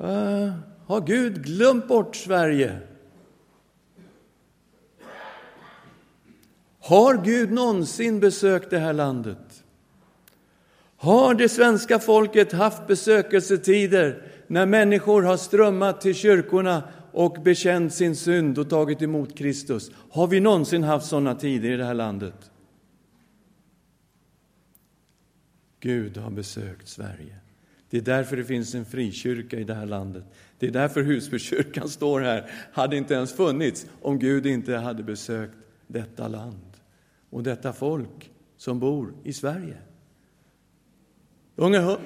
Uh, 0.00 0.52
har 0.86 1.06
Gud 1.06 1.44
glömt 1.44 1.88
bort 1.88 2.16
Sverige? 2.16 2.78
Har 6.84 7.24
Gud 7.24 7.52
någonsin 7.52 8.20
besökt 8.20 8.70
det 8.70 8.78
här 8.78 8.92
landet? 8.92 9.64
Har 10.96 11.34
det 11.34 11.48
svenska 11.48 11.98
folket 11.98 12.52
haft 12.52 12.86
besökelsetider 12.86 14.22
när 14.46 14.66
människor 14.66 15.22
har 15.22 15.36
strömmat 15.36 16.00
till 16.00 16.14
kyrkorna 16.14 16.82
och 17.12 17.42
bekänt 17.42 17.94
sin 17.94 18.16
synd 18.16 18.58
och 18.58 18.70
tagit 18.70 19.02
emot 19.02 19.38
Kristus. 19.38 19.90
Har 20.10 20.26
vi 20.26 20.40
någonsin 20.40 20.82
haft 20.82 21.06
sådana 21.06 21.34
tider 21.34 21.70
i 21.70 21.76
det 21.76 21.84
här 21.84 21.94
landet? 21.94 22.50
Gud 25.80 26.16
har 26.16 26.30
besökt 26.30 26.88
Sverige. 26.88 27.36
Det 27.90 27.96
är 27.96 28.02
därför 28.02 28.36
det 28.36 28.44
finns 28.44 28.74
en 28.74 28.84
frikyrka 28.84 29.58
i 29.58 29.64
det 29.64 29.74
här 29.74 29.86
landet. 29.86 30.24
Det 30.58 30.66
är 30.66 30.70
därför 30.70 31.02
Husbykyrkan 31.02 31.88
står 31.88 32.20
här. 32.20 32.50
hade 32.72 32.96
inte 32.96 33.14
ens 33.14 33.32
funnits 33.32 33.86
om 34.02 34.18
Gud 34.18 34.46
inte 34.46 34.76
hade 34.76 35.02
besökt 35.02 35.56
detta 35.86 36.28
land 36.28 36.73
och 37.34 37.42
detta 37.42 37.72
folk 37.72 38.30
som 38.56 38.80
bor 38.80 39.14
i 39.24 39.32
Sverige. 39.32 39.76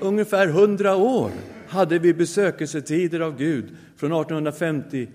Ungefär 0.01 0.47
hundra 0.49 0.97
år 0.97 1.31
hade 1.69 1.99
vi 1.99 2.15
besökelsetider 2.15 3.21
av 3.21 3.37
Gud 3.37 3.77
från 3.97 4.13
1850 4.13 5.09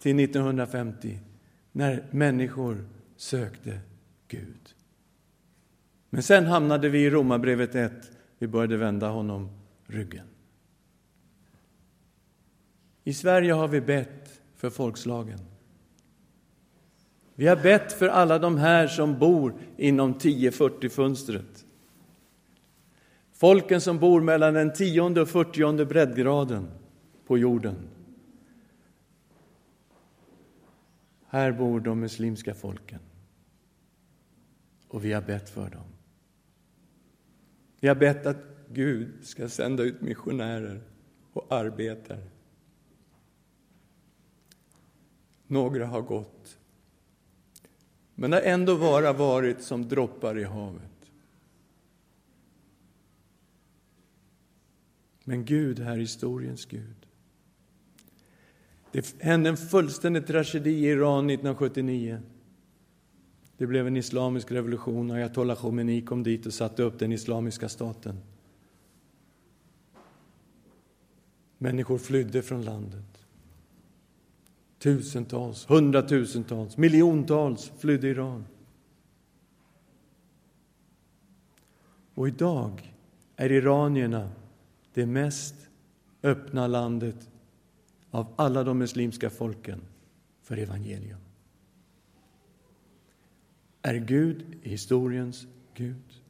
till 0.00 0.20
1950 0.20 1.18
när 1.72 2.04
människor 2.10 2.88
sökte 3.16 3.80
Gud. 4.28 4.74
Men 6.10 6.22
sen 6.22 6.46
hamnade 6.46 6.88
vi 6.88 7.04
i 7.04 7.10
Romarbrevet 7.10 7.74
1. 7.74 7.92
Vi 8.38 8.46
började 8.46 8.76
vända 8.76 9.08
honom 9.08 9.50
ryggen. 9.86 10.26
I 13.04 13.14
Sverige 13.14 13.52
har 13.52 13.68
vi 13.68 13.80
bett 13.80 14.40
för 14.56 14.70
folkslagen. 14.70 15.40
Vi 17.38 17.46
har 17.46 17.56
bett 17.56 17.92
för 17.92 18.08
alla 18.08 18.38
de 18.38 18.56
här 18.56 18.86
som 18.86 19.18
bor 19.18 19.54
inom 19.76 20.14
10-40 20.14 20.88
fönstret. 20.88 21.66
Folken 23.32 23.80
som 23.80 23.98
bor 23.98 24.20
mellan 24.20 24.54
den 24.54 24.72
tionde 24.72 25.20
och 25.20 25.28
fyrtionde 25.28 25.86
breddgraden 25.86 26.70
på 27.26 27.38
jorden. 27.38 27.76
Här 31.26 31.52
bor 31.52 31.80
de 31.80 32.00
muslimska 32.00 32.54
folken. 32.54 33.00
Och 34.88 35.04
vi 35.04 35.12
har 35.12 35.22
bett 35.22 35.50
för 35.50 35.70
dem. 35.70 35.86
Vi 37.80 37.88
har 37.88 37.94
bett 37.94 38.26
att 38.26 38.44
Gud 38.68 39.26
ska 39.26 39.48
sända 39.48 39.82
ut 39.82 40.00
missionärer 40.00 40.80
och 41.32 41.46
arbetare. 41.52 42.26
Några 45.46 45.86
har 45.86 46.02
gått. 46.02 46.57
Men 48.20 48.32
har 48.32 48.40
ändå 48.40 48.78
bara 48.78 49.12
varit 49.12 49.62
som 49.62 49.88
droppar 49.88 50.38
i 50.38 50.44
havet. 50.44 51.10
Men 55.24 55.44
Gud 55.44 55.78
är 55.78 55.96
historiens 55.96 56.66
Gud. 56.66 57.06
Det 58.92 59.14
hände 59.20 59.48
en 59.48 59.56
fullständig 59.56 60.26
tragedi 60.26 60.70
i 60.70 60.88
Iran 60.88 61.30
1979. 61.30 62.20
Det 63.56 63.66
blev 63.66 63.86
en 63.86 63.96
islamisk 63.96 64.52
revolution. 64.52 65.10
Ayatollah 65.10 65.56
Khomeini 65.56 66.02
kom 66.02 66.22
dit 66.22 66.46
och 66.46 66.54
satte 66.54 66.82
upp 66.82 66.98
den 66.98 67.12
islamiska 67.12 67.68
staten. 67.68 68.20
Människor 71.58 71.98
flydde 71.98 72.42
från 72.42 72.62
landet. 72.62 73.17
Tusentals, 74.78 75.70
hundratusentals, 75.70 76.76
miljontals 76.76 77.72
flydde 77.78 78.08
Iran. 78.08 78.44
Och 82.14 82.28
idag 82.28 82.94
är 83.36 83.52
iranierna 83.52 84.30
det 84.94 85.06
mest 85.06 85.54
öppna 86.22 86.66
landet 86.66 87.28
av 88.10 88.26
alla 88.36 88.64
de 88.64 88.78
muslimska 88.78 89.30
folken 89.30 89.80
för 90.42 90.56
evangelium. 90.56 91.18
Är 93.82 93.94
Gud 93.94 94.44
historiens 94.62 95.46
Gud? 95.74 96.22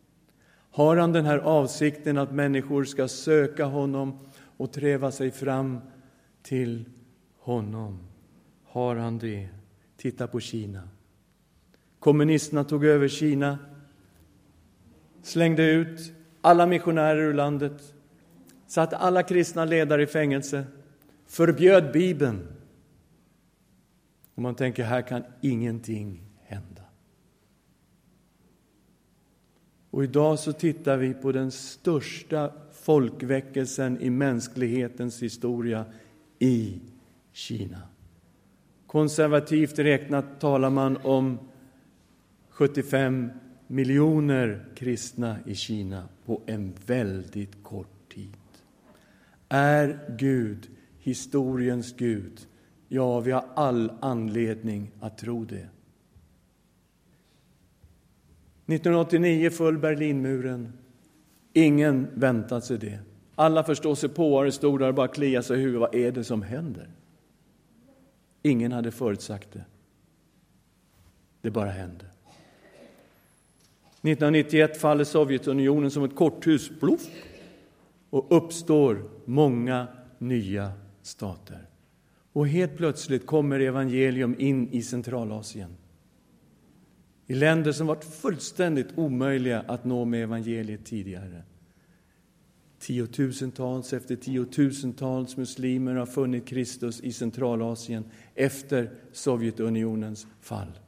Har 0.71 0.97
han 0.97 1.13
den 1.13 1.25
här 1.25 1.39
avsikten 1.39 2.19
att 2.19 2.33
människor 2.33 2.85
ska 2.85 3.09
söka 3.09 3.65
honom 3.65 4.19
och 4.57 4.73
träva 4.73 5.11
sig 5.13 5.31
fram 5.31 5.79
till 6.43 6.85
honom? 7.39 8.08
Har 8.70 8.96
han 8.96 9.18
det? 9.18 9.48
Titta 9.96 10.26
på 10.26 10.40
Kina. 10.40 10.88
Kommunisterna 11.98 12.64
tog 12.64 12.85
över 12.85 13.09
Kina, 13.09 13.59
slängde 15.22 15.70
ut 15.70 16.12
alla 16.40 16.66
missionärer 16.66 17.20
ur 17.20 17.35
landet, 17.35 17.94
satte 18.66 18.96
alla 18.96 19.22
kristna 19.22 19.64
ledare 19.64 20.02
i 20.02 20.07
fängelse, 20.07 20.64
förbjöd 21.26 21.92
Bibeln. 21.92 22.46
Och 24.35 24.42
man 24.42 24.54
tänker, 24.54 24.85
här 24.85 25.02
kan 25.02 25.24
ingenting 25.40 26.22
hända. 26.42 26.83
Och 29.90 30.04
idag 30.04 30.38
så 30.38 30.52
tittar 30.52 30.96
vi 30.96 31.14
på 31.14 31.33
den 31.33 31.50
största 31.50 32.52
folkväckelsen 32.72 34.00
i 34.00 34.11
mänsklighetens 34.11 35.22
historia 35.22 35.85
i 36.38 36.81
Kina. 37.33 37.78
Konservativt 38.88 39.79
räknat 39.79 40.40
talar 40.40 40.70
man 40.70 40.96
om 40.96 41.38
75 42.48 43.31
miljoner 43.66 44.64
kristna 44.77 45.37
i 45.46 45.55
Kina 45.55 46.09
på 46.24 46.42
en 46.46 46.74
väldigt 46.87 47.62
kort 47.62 48.14
tid. 48.14 48.37
Är 49.48 50.16
Gud 50.18 50.68
historiens 50.98 51.96
Gud? 51.96 52.40
Ja, 52.88 53.20
vi 53.20 53.31
har 53.31 53.44
all 53.55 53.92
anledning 54.01 54.90
att 55.01 55.18
tro 55.18 55.44
det. 55.44 55.68
1989 58.66 59.51
föll 59.51 59.79
Berlinmuren. 59.79 60.72
Ingen 61.53 62.09
väntade 62.14 62.62
sig 62.62 62.79
det. 62.79 62.98
Alla 63.35 63.64
förstår 63.64 63.94
sig 63.94 64.09
på 64.09 64.42
det 64.42 64.53
stod 64.53 64.81
där 64.81 64.88
och 64.88 64.94
bara 64.94 65.09
kliade 65.09 65.42
sig 65.42 65.59
i 65.59 65.62
huvudet. 65.62 65.81
Vad 65.81 65.94
är 65.94 66.12
det 66.12 66.24
som 66.24 66.42
händer? 66.42 66.98
Ingen 68.42 68.72
hade 68.72 68.90
förutsagt 68.90 69.53
det. 69.53 69.64
Det 71.40 71.51
bara 71.51 71.70
hände. 71.70 72.05
1991 74.03 74.81
faller 74.81 75.05
Sovjetunionen 75.05 75.90
som 75.90 76.05
ett 76.05 76.16
korthus, 76.16 76.70
bluff, 76.81 77.07
och 78.11 78.27
uppstår 78.37 79.11
många 79.24 79.87
nya 80.18 80.72
stater. 81.03 81.66
Och 82.33 82.48
helt 82.48 82.77
plötsligt 82.77 83.27
kommer 83.27 83.61
evangelium 83.61 84.35
in 84.38 84.68
i 84.68 84.83
Centralasien. 84.83 85.77
I 87.27 87.35
länder 87.35 87.72
som 87.72 87.87
varit 87.87 88.05
fullständigt 88.05 88.98
omöjliga 88.98 89.61
att 89.61 89.85
nå 89.85 90.05
med 90.05 90.22
evangeliet 90.22 90.85
tidigare. 90.85 91.42
Tiotusentals 92.79 93.93
efter 93.93 94.17
tiotusentals 94.17 95.37
muslimer 95.37 95.95
har 95.95 96.07
funnit 96.07 96.47
Kristus 96.47 97.01
i 97.01 97.12
Centralasien 97.12 98.05
efter 98.35 98.91
Sovjetunionens 99.12 100.27
fall. 100.41 100.79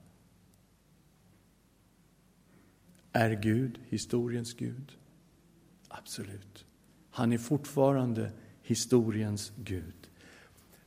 Är 3.13 3.31
Gud 3.31 3.79
historiens 3.89 4.55
Gud? 4.55 4.93
Absolut. 5.89 6.67
Han 7.11 7.33
är 7.33 7.39
fortfarande 7.39 8.31
historiens 8.63 9.53
Gud. 9.57 10.11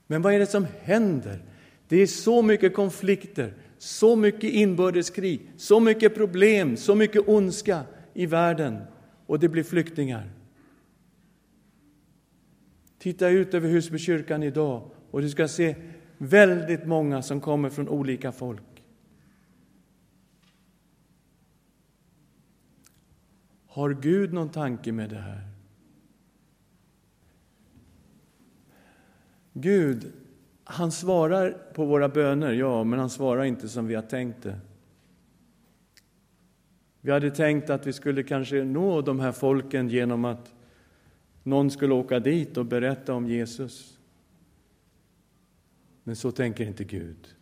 Men 0.08 0.22
vad 0.22 0.34
är 0.34 0.40
det 0.40 0.46
som 0.46 0.68
händer? 0.82 1.44
Det 1.88 1.98
är 1.98 2.08
så 2.08 2.42
mycket 2.42 2.74
konflikter, 2.74 3.54
så 3.78 4.16
mycket 4.16 4.44
inbördeskrig, 4.54 5.52
så 5.58 5.80
mycket 5.80 6.16
problem, 6.16 6.78
så 6.78 6.96
mycket 6.96 7.28
ondska 7.28 7.84
i 8.14 8.26
världen 8.26 8.82
och 9.26 9.40
det 9.40 9.50
blir 9.50 9.64
flyktingar. 9.64 10.30
Titta 13.04 13.30
ut 13.30 13.54
över 13.54 13.70
Husbykyrkan 13.70 14.44
idag 14.44 14.92
och 15.12 15.22
du 15.22 15.30
ska 15.30 15.48
se 15.48 15.76
väldigt 16.18 16.86
många 16.86 17.22
som 17.22 17.42
kommer 17.42 17.70
från 17.70 17.90
olika 17.90 18.32
folk. 18.32 18.84
Har 23.68 23.94
Gud 23.94 24.34
någon 24.34 24.50
tanke 24.50 24.92
med 24.92 25.10
det 25.10 25.20
här? 25.20 25.42
Gud, 29.54 30.12
han 30.64 30.92
svarar 30.92 31.52
på 31.74 31.86
våra 31.86 32.10
böner, 32.10 32.52
ja, 32.52 32.84
men 32.84 33.00
han 33.00 33.10
svarar 33.10 33.44
inte 33.44 33.70
som 33.70 33.88
vi 33.88 33.96
har 33.96 34.02
tänkt 34.02 34.44
det. 34.44 34.60
Vi 37.02 37.12
hade 37.12 37.32
tänkt 37.32 37.70
att 37.70 37.88
vi 37.88 37.94
skulle 37.94 38.24
kanske 38.24 38.64
nå 38.64 39.02
de 39.02 39.20
här 39.20 39.32
folken 39.32 39.90
genom 39.90 40.26
att 40.26 40.54
någon 41.44 41.72
skulle 41.72 41.94
åka 41.94 42.20
dit 42.20 42.58
och 42.58 42.66
berätta 42.66 43.14
om 43.14 43.28
Jesus. 43.28 43.98
Men 46.04 46.16
så 46.16 46.32
tänker 46.32 46.66
inte 46.66 46.84
Gud. 46.84 47.36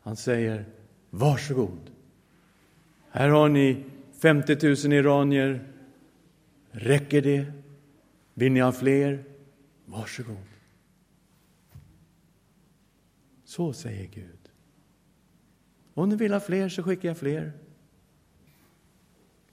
Han 0.00 0.16
säger, 0.16 0.64
varsågod. 1.10 1.90
Här 3.10 3.28
har 3.28 3.48
ni 3.48 3.84
50 4.12 4.56
000 4.88 4.92
iranier. 4.92 5.68
Räcker 6.70 7.22
det? 7.22 7.52
Vill 8.34 8.52
ni 8.52 8.60
ha 8.60 8.72
fler? 8.72 9.24
Varsågod. 9.84 10.36
Så 13.44 13.72
säger 13.72 14.06
Gud. 14.06 14.50
Om 15.94 16.08
ni 16.08 16.16
vill 16.16 16.32
ha 16.32 16.40
fler 16.40 16.68
så 16.68 16.82
skickar 16.82 17.08
jag 17.08 17.18
fler. 17.18 17.52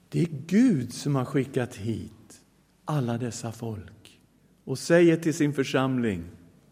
Det 0.08 0.20
är 0.20 0.28
Gud 0.46 0.92
som 0.92 1.14
har 1.14 1.24
skickat 1.24 1.76
hit 1.76 2.21
alla 2.84 3.18
dessa 3.18 3.52
folk 3.52 4.20
och 4.64 4.78
säger 4.78 5.16
till 5.16 5.34
sin 5.34 5.52
församling, 5.52 6.24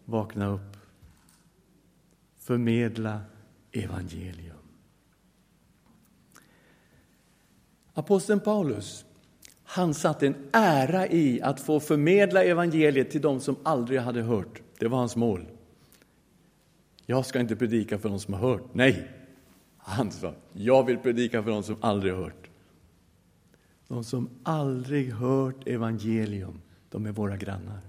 vakna 0.04 0.46
upp. 0.46 0.76
Förmedla 2.38 3.20
evangelium. 3.72 4.56
Aposteln 7.94 8.40
Paulus 8.40 9.04
han 9.72 9.94
satte 9.94 10.26
en 10.26 10.34
ära 10.52 11.06
i 11.06 11.42
att 11.42 11.60
få 11.60 11.80
förmedla 11.80 12.44
evangeliet 12.44 13.10
till 13.10 13.20
dem 13.20 13.40
som 13.40 13.56
aldrig 13.62 14.00
hade 14.00 14.22
hört. 14.22 14.62
Det 14.78 14.88
var 14.88 14.98
hans 14.98 15.16
mål. 15.16 15.46
Jag 17.06 17.26
ska 17.26 17.40
inte 17.40 17.56
predika 17.56 17.98
för 17.98 18.08
de 18.08 18.20
som 18.20 18.34
har 18.34 18.40
hört. 18.40 18.64
Nej, 18.72 19.08
han 19.78 20.10
sa, 20.10 20.34
jag 20.52 20.86
vill 20.86 20.98
predika 20.98 21.42
för 21.42 21.50
de 21.50 21.62
som 21.62 21.76
aldrig 21.80 22.12
har 22.12 22.22
hört. 22.22 22.49
De 23.90 24.04
som 24.04 24.28
aldrig 24.42 25.12
hört 25.12 25.66
evangelium, 25.66 26.60
de 26.88 27.06
är 27.06 27.12
våra 27.12 27.36
grannar. 27.36 27.80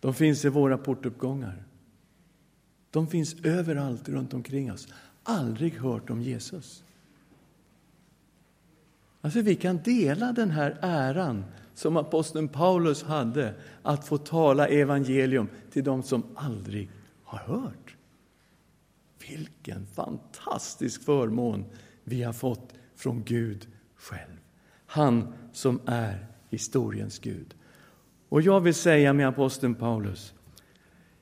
De 0.00 0.14
finns 0.14 0.44
i 0.44 0.48
våra 0.48 0.78
portuppgångar. 0.78 1.64
De 2.90 3.06
finns 3.06 3.34
överallt 3.44 4.08
runt 4.08 4.34
omkring 4.34 4.72
oss. 4.72 4.88
Aldrig 5.22 5.74
hört 5.78 6.10
om 6.10 6.22
Jesus. 6.22 6.84
Alltså 9.20 9.40
vi 9.40 9.54
kan 9.54 9.82
dela 9.82 10.32
den 10.32 10.50
här 10.50 10.78
äran 10.80 11.44
som 11.74 11.96
aposteln 11.96 12.48
Paulus 12.48 13.02
hade 13.02 13.54
att 13.82 14.06
få 14.06 14.18
tala 14.18 14.68
evangelium 14.68 15.48
till 15.70 15.84
dem 15.84 16.02
som 16.02 16.22
aldrig 16.34 16.90
har 17.22 17.38
hört. 17.38 17.96
Vilken 19.28 19.86
fantastisk 19.86 21.02
förmån 21.02 21.64
vi 22.02 22.22
har 22.22 22.32
fått 22.32 22.74
från 22.96 23.24
Gud 23.24 23.68
själv. 23.96 24.38
Han 24.86 25.34
som 25.52 25.80
är 25.86 26.26
historiens 26.50 27.18
Gud. 27.18 27.54
Och 28.28 28.42
jag 28.42 28.60
vill 28.60 28.74
säga 28.74 29.12
med 29.12 29.28
aposteln 29.28 29.74
Paulus, 29.74 30.34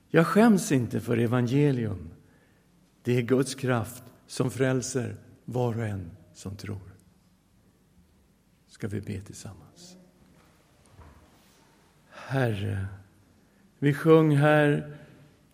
jag 0.08 0.26
skäms 0.26 0.72
inte 0.72 1.00
för 1.00 1.18
evangelium. 1.18 2.10
Det 3.02 3.16
är 3.16 3.22
Guds 3.22 3.54
kraft 3.54 4.04
som 4.26 4.50
frälser 4.50 5.16
var 5.44 5.78
och 5.78 5.86
en 5.86 6.10
som 6.34 6.56
tror. 6.56 6.92
Ska 8.66 8.88
vi 8.88 9.00
be 9.00 9.20
tillsammans. 9.20 9.96
Herre, 12.10 12.86
vi 13.78 13.94
sjöng 13.94 14.36
här 14.36 14.96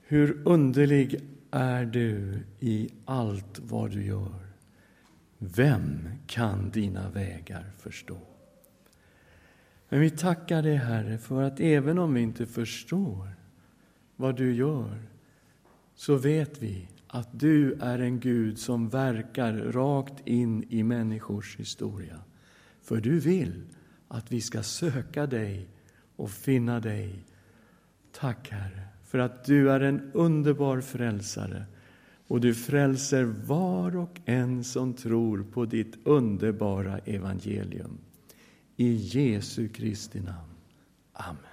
hur 0.01 0.43
underlig 0.45 1.21
är 1.51 1.85
du 1.85 2.43
i 2.61 2.91
allt 3.05 3.59
vad 3.59 3.91
du 3.91 4.05
gör. 4.05 4.48
Vem 5.39 6.09
kan 6.27 6.71
dina 6.71 7.11
vägar 7.11 7.71
förstå? 7.79 8.19
Men 9.89 10.01
vi 10.01 10.11
tackar 10.11 10.63
dig, 10.63 10.77
Herre, 10.77 11.19
för 11.19 11.43
att 11.43 11.61
även 11.61 11.99
om 11.99 12.15
vi 12.15 12.21
inte 12.21 12.47
förstår 12.47 13.29
vad 14.17 14.37
du 14.37 14.55
gör 14.55 15.03
så 15.95 16.17
vet 16.17 16.63
vi 16.63 16.89
att 17.07 17.41
du 17.41 17.75
är 17.81 17.99
en 17.99 18.21
Gud 18.21 18.59
som 18.59 18.89
verkar 18.89 19.53
rakt 19.53 20.27
in 20.27 20.65
i 20.69 20.83
människors 20.83 21.57
historia. 21.57 22.21
För 22.83 22.97
du 22.97 23.21
vill 23.21 23.65
att 24.09 24.33
vi 24.33 24.41
ska 24.41 24.63
söka 24.63 25.27
dig 25.27 25.69
och 26.17 26.31
finna 26.31 26.81
dig. 26.81 27.25
Tack, 28.13 28.51
Herre, 28.51 28.89
för 29.05 29.19
att 29.19 29.45
du 29.45 29.71
är 29.71 29.81
en 29.81 30.11
underbar 30.13 30.81
frälsare 30.81 31.65
och 32.29 32.41
du 32.41 32.55
frälser 32.55 33.25
var 33.25 33.97
och 33.97 34.21
en 34.25 34.65
som 34.65 34.95
tror 34.95 35.43
på 35.43 35.65
ditt 35.65 36.07
underbara 36.07 36.99
evangelium. 36.99 37.99
I 38.77 38.93
Jesu 38.93 39.69
Kristi 39.69 40.21
namn. 40.21 40.55
Amen. 41.13 41.48